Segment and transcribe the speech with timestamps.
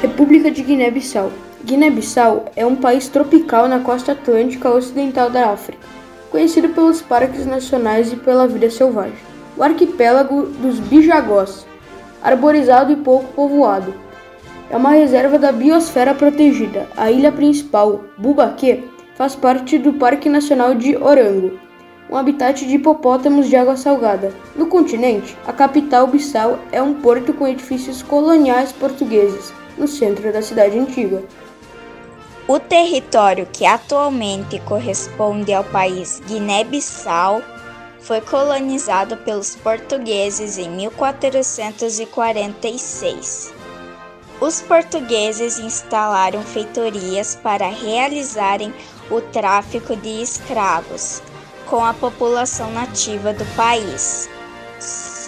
[0.00, 1.32] República de Guiné-Bissau.
[1.64, 5.84] Guiné-Bissau é um país tropical na costa atlântica ocidental da África,
[6.30, 9.18] conhecido pelos parques nacionais e pela vida selvagem.
[9.56, 11.66] O arquipélago dos Bijagós,
[12.22, 13.92] arborizado e pouco povoado,
[14.70, 16.86] é uma reserva da biosfera protegida.
[16.96, 18.84] A ilha principal, Bubaque,
[19.16, 21.58] faz parte do Parque Nacional de Orango,
[22.08, 24.32] um habitat de hipopótamos de água salgada.
[24.54, 30.42] No continente, a capital Bissau é um porto com edifícios coloniais portugueses no centro da
[30.42, 31.22] cidade antiga.
[32.46, 37.42] O território que atualmente corresponde ao país Guiné-Bissau
[38.00, 43.52] foi colonizado pelos portugueses em 1446.
[44.40, 48.72] Os portugueses instalaram feitorias para realizarem
[49.10, 51.20] o tráfico de escravos
[51.66, 54.30] com a população nativa do país.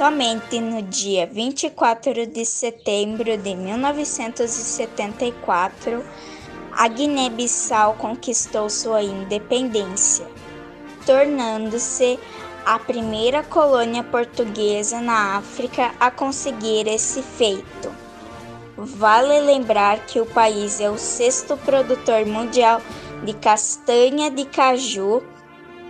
[0.00, 6.02] Somente no dia 24 de setembro de 1974,
[6.72, 10.26] a Guiné-Bissau conquistou sua independência,
[11.04, 12.18] tornando-se
[12.64, 17.92] a primeira colônia portuguesa na África a conseguir esse feito.
[18.78, 22.80] Vale lembrar que o país é o sexto produtor mundial
[23.22, 25.22] de castanha de caju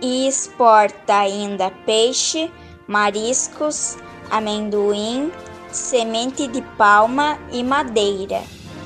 [0.01, 2.51] e exporta ainda peixe,
[2.91, 3.97] mariscos,
[4.29, 5.31] amendoim,
[5.71, 8.43] semente de palma e madeira.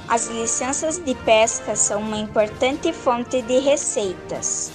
[0.08, 4.72] As licenças de pesca são uma importante fonte de receitas.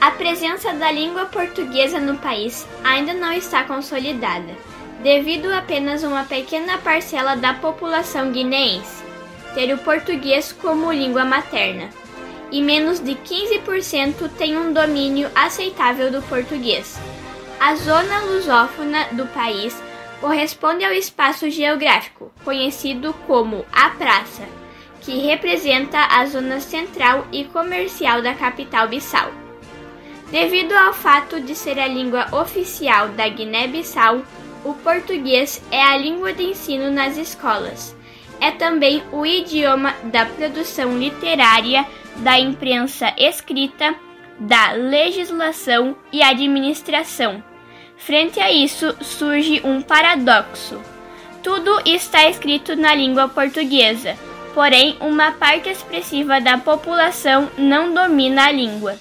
[0.00, 4.56] A presença da língua portuguesa no país ainda não está consolidada,
[5.04, 9.06] devido a apenas uma pequena parcela da população guineense
[9.54, 11.88] ter o português como língua materna,
[12.50, 16.98] e menos de 15% tem um domínio aceitável do português.
[17.60, 19.76] A zona lusófona do país
[20.20, 24.44] corresponde ao espaço geográfico conhecido como a Praça,
[25.00, 29.30] que representa a zona central e comercial da capital Bissau.
[30.30, 34.22] Devido ao fato de ser a língua oficial da Guiné-Bissau,
[34.64, 37.96] o português é a língua de ensino nas escolas.
[38.40, 41.86] É também o idioma da produção literária,
[42.18, 43.94] da imprensa escrita,
[44.38, 47.42] da legislação e administração.
[47.96, 50.80] Frente a isso surge um paradoxo.
[51.42, 54.16] Tudo está escrito na língua portuguesa,
[54.54, 58.96] porém, uma parte expressiva da população não domina a língua.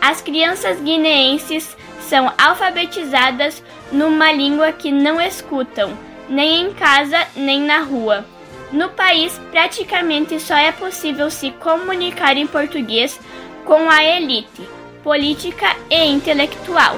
[0.00, 5.96] As crianças guineenses são alfabetizadas numa língua que não escutam,
[6.28, 8.24] nem em casa nem na rua.
[8.72, 13.18] No país, praticamente só é possível se comunicar em português
[13.66, 14.62] com a elite
[15.02, 16.96] política e intelectual.